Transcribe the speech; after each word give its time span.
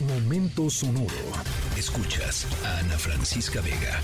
Momento 0.00 0.70
sonoro. 0.70 1.08
Escuchas 1.76 2.46
a 2.64 2.78
Ana 2.78 2.96
Francisca 2.96 3.60
Vega. 3.60 4.00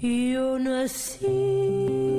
Yo 0.00 0.58
nací 0.58 2.11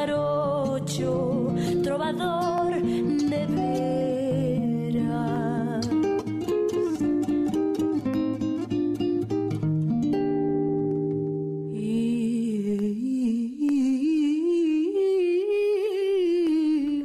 jarocho, 0.00 1.54
trovador 1.82 2.72
de 3.30 3.46
veras. 3.56 5.00
Y 11.74 12.22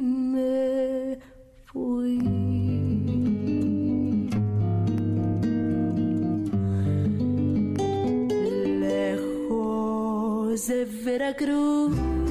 me 0.00 1.18
fui. 1.66 2.18
Lejos 8.80 10.66
de 10.66 10.84
Veracruz. 11.04 12.25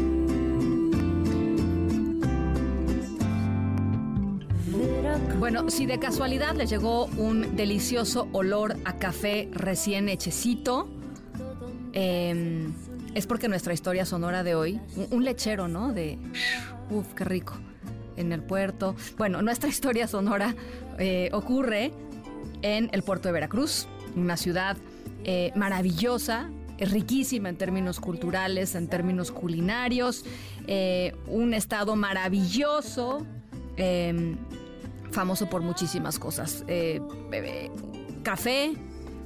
Bueno, 5.46 5.70
si 5.70 5.86
de 5.86 6.00
casualidad 6.00 6.56
les 6.56 6.72
llegó 6.72 7.06
un 7.06 7.56
delicioso 7.56 8.28
olor 8.32 8.78
a 8.84 8.98
café 8.98 9.48
recién 9.52 10.10
hechecito, 10.10 10.90
eh, 11.94 12.68
es 13.14 13.28
porque 13.28 13.48
nuestra 13.48 13.72
historia 13.72 14.08
sonora 14.08 14.42
de 14.44 14.56
hoy, 14.56 14.82
un, 15.12 15.24
lechero, 15.24 15.68
¿no? 15.68 15.94
De, 15.94 16.18
uff, 16.90 17.14
qué 17.14 17.26
rico, 17.26 17.54
en 18.18 18.32
el 18.32 18.42
puerto. 18.42 18.96
Bueno, 19.20 19.44
nuestra 19.44 19.70
historia 19.76 20.08
sonora 20.08 20.56
eh, 20.98 21.30
ocurre 21.32 21.92
en 22.64 22.90
el 22.92 23.04
puerto 23.04 23.28
de 23.28 23.34
Veracruz, 23.34 23.88
una 24.16 24.38
ciudad 24.38 24.78
eh, 25.26 25.52
maravillosa, 25.56 26.50
riquísima 26.80 27.50
en 27.50 27.58
términos 27.58 28.00
culturales, 28.00 28.74
en 28.74 28.88
términos 28.88 29.32
culinarios, 29.32 30.26
eh, 30.66 31.14
un 31.28 31.54
estado 31.54 31.96
maravilloso, 31.96 33.28
eh, 33.78 34.36
famoso 35.16 35.50
por 35.50 35.62
muchísimas 35.62 36.20
cosas. 36.20 36.64
Eh, 36.68 37.02
café, 38.22 38.74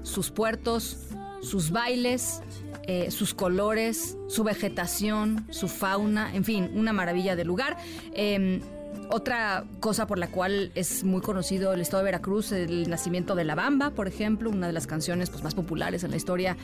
sus 0.03 0.31
puertos, 0.31 1.07
sus 1.41 1.71
bailes, 1.71 2.41
eh, 2.83 3.11
sus 3.11 3.33
colores, 3.33 4.17
su 4.27 4.43
vegetación, 4.43 5.45
su 5.49 5.67
fauna, 5.67 6.33
en 6.33 6.43
fin, 6.43 6.71
una 6.75 6.93
maravilla 6.93 7.35
de 7.35 7.43
lugar. 7.43 7.77
Eh, 8.13 8.61
otra 9.09 9.63
cosa 9.79 10.05
por 10.07 10.19
la 10.19 10.27
cual 10.27 10.71
es 10.75 11.03
muy 11.03 11.21
conocido 11.21 11.73
el 11.73 11.81
estado 11.81 12.03
de 12.03 12.05
Veracruz, 12.05 12.51
el 12.51 12.89
nacimiento 12.89 13.35
de 13.35 13.43
La 13.43 13.55
Bamba, 13.55 13.91
por 13.91 14.07
ejemplo, 14.07 14.49
una 14.49 14.67
de 14.67 14.73
las 14.73 14.87
canciones 14.87 15.29
pues, 15.29 15.43
más 15.43 15.55
populares 15.55 16.03
en 16.03 16.11
la 16.11 16.17
historia 16.17 16.57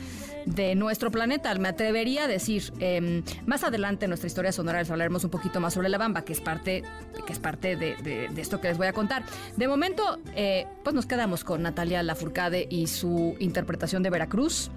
de 0.44 0.74
nuestro 0.74 1.10
planeta. 1.10 1.54
Me 1.56 1.68
atrevería 1.68 2.24
a 2.24 2.28
decir, 2.28 2.72
eh, 2.78 3.22
más 3.46 3.64
adelante 3.64 4.04
en 4.04 4.10
nuestra 4.10 4.28
historia 4.28 4.52
sonora 4.52 4.78
les 4.78 4.90
hablaremos 4.90 5.24
un 5.24 5.30
poquito 5.30 5.60
más 5.60 5.74
sobre 5.74 5.88
La 5.88 5.98
Bamba, 5.98 6.22
que 6.22 6.32
es 6.32 6.40
parte, 6.40 6.82
que 7.26 7.32
es 7.32 7.38
parte 7.38 7.76
de 7.76 8.30
esto 8.36 8.60
que 8.60 8.68
les 8.68 8.78
voy 8.78 8.86
a 8.86 8.92
contar. 8.92 9.24
De 9.56 9.66
momento, 9.68 10.18
eh, 10.34 10.66
pues 10.84 10.94
nos 10.94 11.06
quedamos 11.06 11.44
con 11.44 11.62
Natalia 11.62 12.02
Lafourcade 12.02 12.66
y 12.70 12.86
su 12.86 13.36
interpretación 13.38 14.02
de 14.02 14.10
Veracruz. 14.10 14.70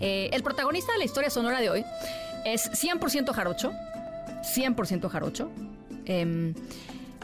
Eh, 0.00 0.30
el 0.32 0.42
protagonista 0.42 0.92
de 0.92 0.98
la 0.98 1.04
historia 1.04 1.30
sonora 1.30 1.60
de 1.60 1.70
hoy 1.70 1.84
es 2.44 2.70
100% 2.72 3.32
jarocho, 3.32 3.72
100% 4.42 5.08
jarocho, 5.08 5.50
em, 6.06 6.54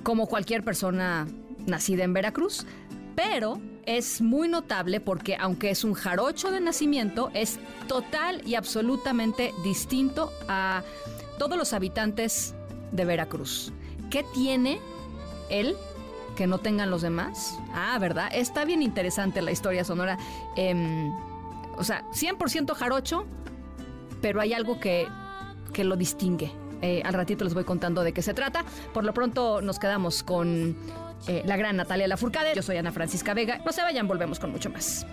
como 0.03 0.27
cualquier 0.27 0.65
persona 0.65 1.27
nacida 1.67 2.05
en 2.05 2.13
Veracruz, 2.13 2.67
pero 3.15 3.61
es 3.87 4.21
muy 4.21 4.49
notable 4.49 5.01
porque 5.01 5.37
aunque 5.37 5.71
es 5.71 5.85
un 5.85 5.95
jarocho 5.95 6.51
de 6.51 6.61
nacimiento, 6.61 7.31
es 7.35 7.59
total 7.89 8.43
y 8.47 8.55
absolutamente 8.55 9.53
distinto 9.65 10.33
a 10.49 10.83
todos 11.39 11.57
los 11.57 11.73
habitantes 11.73 12.55
de 12.93 13.05
Veracruz. 13.05 13.73
¿Qué 14.11 14.25
tiene 14.35 14.81
él 15.49 15.77
que 16.37 16.47
no 16.47 16.59
tengan 16.59 16.91
los 16.91 17.03
demás? 17.03 17.59
Ah, 17.75 17.99
¿verdad? 17.99 18.31
Está 18.33 18.65
bien 18.65 18.83
interesante 18.83 19.43
la 19.43 19.53
historia 19.53 19.85
sonora. 19.85 20.19
Em, 20.57 21.13
o 21.77 21.85
sea, 21.85 22.05
100% 22.13 22.75
jarocho, 22.75 23.27
pero 24.21 24.41
hay 24.41 24.53
algo 24.53 24.81
que, 24.81 25.07
que 25.73 25.85
lo 25.85 25.97
distingue. 25.97 26.53
Eh, 26.83 27.03
al 27.05 27.15
ratito 27.15 27.45
les 27.45 27.55
voy 27.55 27.65
contando 27.65 28.03
de 28.03 28.13
qué 28.13 28.23
se 28.23 28.35
trata. 28.35 28.65
Por 28.93 29.05
lo 29.05 29.13
pronto 29.13 29.61
nos 29.61 29.79
quedamos 29.79 30.23
con 30.23 30.77
eh, 31.29 31.43
la 31.45 31.57
gran 31.57 31.77
Natalia 31.77 32.09
Lafourcade. 32.09 32.55
Yo 32.55 32.63
soy 32.63 32.77
Ana 32.77 32.93
Francisca 32.93 33.35
Vega. 33.35 33.59
No 33.65 33.73
se 33.73 33.83
vayan, 33.83 34.09
volvemos 34.09 34.39
con 34.39 34.51
mucho 34.51 34.71
más. 34.71 35.07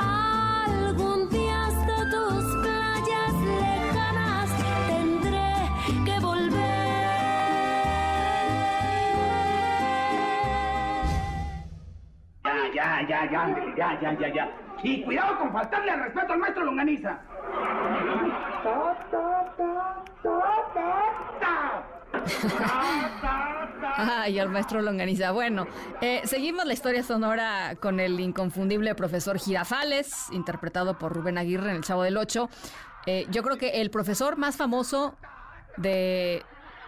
Algún 0.00 1.28
día 1.30 1.66
hasta 1.66 2.10
tus 2.10 2.44
playas 2.62 3.32
lejanas 3.44 4.50
tendré 4.88 5.52
que 6.04 6.20
volver. 6.20 6.58
Ya, 12.74 13.02
ya, 13.08 13.30
ya, 13.30 13.74
ya, 13.76 14.00
ya, 14.00 14.18
ya, 14.18 14.34
ya. 14.34 14.50
Y 14.80 15.02
cuidado 15.02 15.38
con 15.38 15.52
faltarle 15.52 15.90
al 15.90 16.00
respeto 16.04 16.32
al 16.34 16.38
maestro 16.38 16.64
Longaniza. 16.64 17.18
Ay, 23.96 24.38
al 24.38 24.48
maestro 24.48 24.80
Longaniza. 24.80 25.32
Bueno, 25.32 25.66
eh, 26.00 26.22
seguimos 26.24 26.64
la 26.66 26.72
historia 26.72 27.02
sonora 27.02 27.76
con 27.80 27.98
el 28.00 28.20
inconfundible 28.20 28.94
profesor 28.94 29.38
Girafales, 29.38 30.26
interpretado 30.30 30.98
por 30.98 31.12
Rubén 31.12 31.38
Aguirre 31.38 31.70
en 31.70 31.76
El 31.76 31.84
Chavo 31.84 32.02
del 32.02 32.16
Ocho. 32.16 32.48
Eh, 33.06 33.26
yo 33.30 33.42
creo 33.42 33.58
que 33.58 33.80
el 33.80 33.90
profesor 33.90 34.36
más 34.36 34.56
famoso 34.56 35.16
de, 35.76 36.44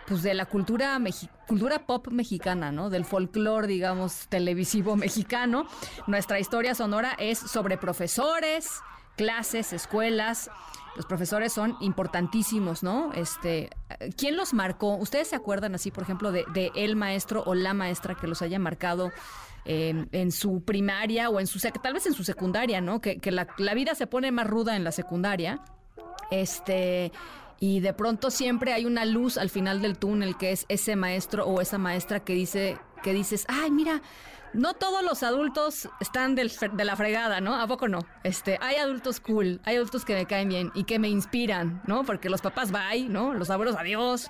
pues 0.06 0.22
de 0.22 0.34
la 0.34 0.46
cultura, 0.46 0.98
cultura 1.46 1.86
pop 1.86 2.08
mexicana, 2.08 2.70
¿no? 2.72 2.90
Del 2.90 3.04
folclore, 3.04 3.66
digamos, 3.66 4.28
televisivo 4.28 4.96
mexicano. 4.96 5.66
Nuestra 6.06 6.38
historia 6.38 6.74
sonora 6.74 7.14
es 7.18 7.38
sobre 7.38 7.76
profesores, 7.78 8.80
clases, 9.20 9.74
escuelas. 9.74 10.50
Los 10.96 11.04
profesores 11.04 11.52
son 11.52 11.76
importantísimos, 11.80 12.82
¿no? 12.82 13.12
Este, 13.12 13.68
¿quién 14.16 14.34
los 14.34 14.54
marcó? 14.54 14.96
¿Ustedes 14.96 15.28
se 15.28 15.36
acuerdan 15.36 15.74
así, 15.74 15.90
por 15.90 16.04
ejemplo, 16.04 16.32
de, 16.32 16.46
de 16.54 16.72
el 16.74 16.96
maestro 16.96 17.42
o 17.44 17.54
la 17.54 17.74
maestra 17.74 18.14
que 18.14 18.26
los 18.26 18.40
haya 18.40 18.58
marcado 18.58 19.12
eh, 19.66 20.06
en 20.12 20.32
su 20.32 20.64
primaria 20.64 21.28
o 21.28 21.38
en 21.38 21.46
su 21.46 21.60
tal 21.82 21.92
vez 21.92 22.06
en 22.06 22.14
su 22.14 22.24
secundaria, 22.24 22.80
¿no? 22.80 23.02
Que, 23.02 23.18
que 23.18 23.30
la, 23.30 23.46
la 23.58 23.74
vida 23.74 23.94
se 23.94 24.06
pone 24.06 24.32
más 24.32 24.46
ruda 24.46 24.74
en 24.74 24.84
la 24.84 24.90
secundaria. 24.90 25.60
Este, 26.30 27.12
y 27.58 27.80
de 27.80 27.92
pronto 27.92 28.30
siempre 28.30 28.72
hay 28.72 28.86
una 28.86 29.04
luz 29.04 29.36
al 29.36 29.50
final 29.50 29.82
del 29.82 29.98
túnel 29.98 30.38
que 30.38 30.50
es 30.52 30.64
ese 30.70 30.96
maestro 30.96 31.44
o 31.44 31.60
esa 31.60 31.76
maestra 31.76 32.20
que 32.20 32.32
dice, 32.32 32.78
que 33.02 33.12
dices, 33.12 33.44
ay, 33.48 33.70
mira, 33.70 34.02
no 34.52 34.74
todos 34.74 35.02
los 35.04 35.22
adultos 35.22 35.88
están 36.00 36.34
de 36.34 36.50
la 36.84 36.96
fregada, 36.96 37.40
¿no? 37.40 37.54
¿A 37.54 37.66
poco 37.68 37.86
no? 37.86 38.00
Este, 38.24 38.58
hay 38.60 38.76
adultos 38.76 39.20
cool, 39.20 39.60
hay 39.64 39.76
adultos 39.76 40.04
que 40.04 40.14
me 40.14 40.26
caen 40.26 40.48
bien 40.48 40.72
y 40.74 40.84
que 40.84 40.98
me 40.98 41.08
inspiran, 41.08 41.80
¿no? 41.86 42.02
Porque 42.04 42.28
los 42.28 42.40
papás 42.40 42.72
bye, 42.72 43.08
¿no? 43.08 43.32
Los 43.34 43.48
abuelos 43.50 43.76
adiós. 43.76 44.28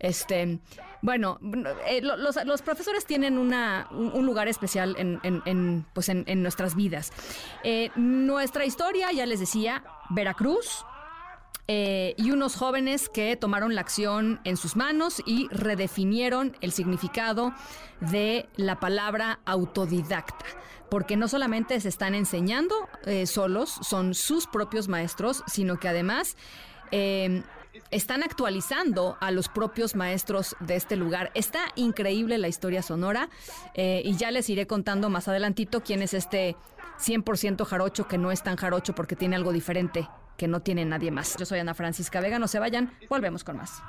Este, 0.00 0.58
bueno, 1.02 1.38
eh, 1.86 2.00
lo- 2.02 2.16
los, 2.16 2.42
los 2.46 2.62
profesores 2.62 3.04
tienen 3.04 3.36
una, 3.38 3.86
un, 3.90 4.24
lugar 4.24 4.48
especial 4.48 4.96
en, 4.98 5.20
en- 5.22 5.42
en, 5.44 5.86
pues 5.92 6.08
en 6.08 6.42
nuestras 6.42 6.74
vidas. 6.74 7.12
Eh, 7.62 7.90
nuestra 7.96 8.64
historia, 8.64 9.12
ya 9.12 9.26
les 9.26 9.40
decía, 9.40 9.84
Veracruz, 10.08 10.84
eh, 11.72 12.14
y 12.16 12.32
unos 12.32 12.56
jóvenes 12.56 13.08
que 13.08 13.36
tomaron 13.36 13.76
la 13.76 13.80
acción 13.80 14.40
en 14.42 14.56
sus 14.56 14.74
manos 14.74 15.22
y 15.24 15.46
redefinieron 15.52 16.56
el 16.62 16.72
significado 16.72 17.54
de 18.00 18.48
la 18.56 18.80
palabra 18.80 19.38
autodidacta. 19.44 20.44
Porque 20.90 21.16
no 21.16 21.28
solamente 21.28 21.78
se 21.78 21.88
están 21.88 22.16
enseñando 22.16 22.74
eh, 23.06 23.24
solos, 23.28 23.70
son 23.82 24.14
sus 24.14 24.48
propios 24.48 24.88
maestros, 24.88 25.44
sino 25.46 25.78
que 25.78 25.86
además 25.86 26.36
eh, 26.90 27.44
están 27.92 28.24
actualizando 28.24 29.16
a 29.20 29.30
los 29.30 29.48
propios 29.48 29.94
maestros 29.94 30.56
de 30.58 30.74
este 30.74 30.96
lugar. 30.96 31.30
Está 31.34 31.60
increíble 31.76 32.36
la 32.38 32.48
historia 32.48 32.82
sonora 32.82 33.28
eh, 33.74 34.02
y 34.04 34.16
ya 34.16 34.32
les 34.32 34.50
iré 34.50 34.66
contando 34.66 35.08
más 35.08 35.28
adelantito 35.28 35.82
quién 35.82 36.02
es 36.02 36.14
este 36.14 36.56
100% 36.98 37.64
jarocho 37.64 38.08
que 38.08 38.18
no 38.18 38.32
es 38.32 38.42
tan 38.42 38.56
jarocho 38.56 38.92
porque 38.92 39.14
tiene 39.14 39.36
algo 39.36 39.52
diferente 39.52 40.08
que 40.40 40.48
no 40.48 40.62
tiene 40.62 40.86
nadie 40.86 41.10
más. 41.10 41.36
Yo 41.36 41.44
soy 41.44 41.58
Ana 41.58 41.74
Francisca 41.74 42.18
Vega, 42.18 42.38
no 42.38 42.48
se 42.48 42.58
vayan, 42.58 42.90
volvemos 43.10 43.44
con 43.44 43.58
más. 43.58 43.82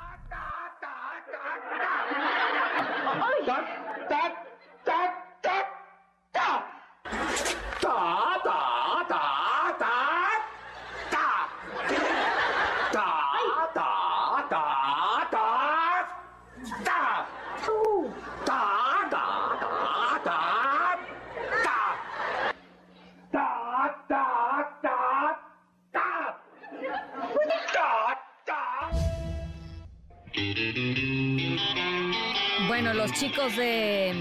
Bueno, 32.72 32.94
los 32.94 33.12
chicos 33.12 33.54
de 33.54 34.14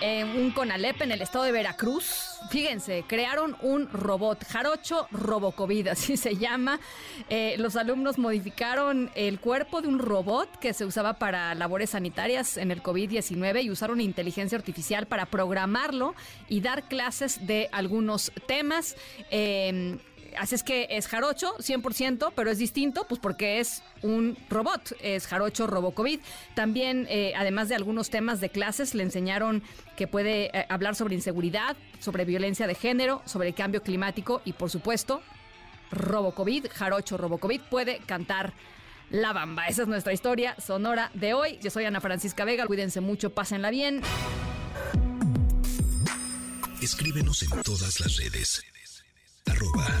eh, 0.00 0.24
un 0.24 0.52
Conalep 0.52 1.02
en 1.02 1.10
el 1.10 1.20
estado 1.20 1.42
de 1.42 1.50
Veracruz, 1.50 2.38
fíjense, 2.48 3.04
crearon 3.08 3.56
un 3.60 3.88
robot, 3.92 4.44
Jarocho 4.44 5.08
Robocovid, 5.10 5.88
así 5.88 6.16
se 6.16 6.36
llama. 6.36 6.78
Eh, 7.28 7.56
los 7.58 7.74
alumnos 7.74 8.16
modificaron 8.16 9.10
el 9.16 9.40
cuerpo 9.40 9.82
de 9.82 9.88
un 9.88 9.98
robot 9.98 10.60
que 10.60 10.74
se 10.74 10.84
usaba 10.84 11.14
para 11.14 11.56
labores 11.56 11.90
sanitarias 11.90 12.56
en 12.56 12.70
el 12.70 12.84
COVID-19 12.84 13.64
y 13.64 13.70
usaron 13.72 14.00
inteligencia 14.00 14.56
artificial 14.56 15.06
para 15.06 15.26
programarlo 15.26 16.14
y 16.48 16.60
dar 16.60 16.86
clases 16.86 17.48
de 17.48 17.68
algunos 17.72 18.30
temas. 18.46 18.94
Eh, 19.32 19.98
Así 20.36 20.54
es 20.54 20.62
que 20.62 20.86
es 20.90 21.06
jarocho, 21.08 21.56
100%, 21.58 22.32
pero 22.34 22.50
es 22.50 22.58
distinto, 22.58 23.06
pues 23.08 23.20
porque 23.20 23.60
es 23.60 23.82
un 24.02 24.36
robot, 24.48 24.94
es 25.00 25.26
jarocho 25.26 25.66
RoboCovid. 25.66 26.20
También, 26.54 27.06
eh, 27.08 27.32
además 27.36 27.68
de 27.68 27.74
algunos 27.74 28.10
temas 28.10 28.40
de 28.40 28.50
clases, 28.50 28.94
le 28.94 29.02
enseñaron 29.02 29.62
que 29.96 30.06
puede 30.06 30.56
eh, 30.56 30.66
hablar 30.68 30.94
sobre 30.94 31.14
inseguridad, 31.14 31.76
sobre 31.98 32.24
violencia 32.24 32.66
de 32.66 32.74
género, 32.74 33.22
sobre 33.24 33.48
el 33.48 33.54
cambio 33.54 33.82
climático 33.82 34.42
y, 34.44 34.52
por 34.52 34.70
supuesto, 34.70 35.22
RoboCovid, 35.90 36.66
jarocho 36.72 37.16
RoboCovid, 37.16 37.62
puede 37.70 37.98
cantar 38.00 38.52
la 39.10 39.32
bamba. 39.32 39.66
Esa 39.66 39.82
es 39.82 39.88
nuestra 39.88 40.12
historia 40.12 40.54
sonora 40.60 41.10
de 41.14 41.34
hoy. 41.34 41.58
Yo 41.62 41.70
soy 41.70 41.84
Ana 41.84 42.00
Francisca 42.00 42.44
Vega, 42.44 42.66
cuídense 42.66 43.00
mucho, 43.00 43.30
pásenla 43.30 43.70
bien. 43.70 44.02
Escríbenos 46.82 47.42
en 47.42 47.62
todas 47.62 48.00
las 48.00 48.16
redes 48.18 48.62
arroba, 49.50 50.00